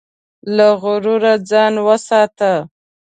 له 0.55 0.67
غرور 0.81 1.23
ځان 1.49 1.73
وساته. 1.87 2.53